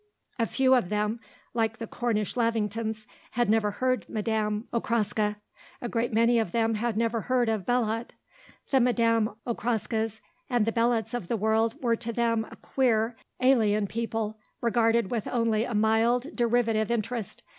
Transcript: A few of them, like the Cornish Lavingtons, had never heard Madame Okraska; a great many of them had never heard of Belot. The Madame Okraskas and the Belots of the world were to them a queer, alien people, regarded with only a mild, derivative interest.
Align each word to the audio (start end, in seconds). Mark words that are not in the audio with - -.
A 0.39 0.47
few 0.47 0.73
of 0.73 0.89
them, 0.89 1.19
like 1.53 1.77
the 1.77 1.85
Cornish 1.85 2.33
Lavingtons, 2.35 3.05
had 3.33 3.51
never 3.51 3.69
heard 3.69 4.09
Madame 4.09 4.67
Okraska; 4.73 5.35
a 5.79 5.87
great 5.87 6.11
many 6.11 6.39
of 6.39 6.53
them 6.53 6.73
had 6.73 6.97
never 6.97 7.21
heard 7.21 7.47
of 7.49 7.67
Belot. 7.67 8.13
The 8.71 8.79
Madame 8.79 9.35
Okraskas 9.45 10.19
and 10.49 10.65
the 10.65 10.71
Belots 10.71 11.13
of 11.13 11.27
the 11.27 11.37
world 11.37 11.75
were 11.83 11.95
to 11.97 12.11
them 12.11 12.47
a 12.49 12.55
queer, 12.55 13.15
alien 13.41 13.85
people, 13.85 14.39
regarded 14.59 15.11
with 15.11 15.27
only 15.27 15.65
a 15.65 15.75
mild, 15.75 16.35
derivative 16.35 16.89
interest. 16.89 17.43